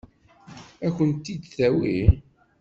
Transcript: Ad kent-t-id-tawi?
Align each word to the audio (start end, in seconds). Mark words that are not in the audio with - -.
Ad 0.85 0.91
kent-t-id-tawi? 0.95 1.99